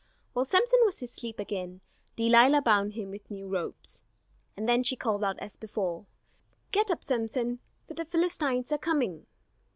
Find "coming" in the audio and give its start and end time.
8.79-9.27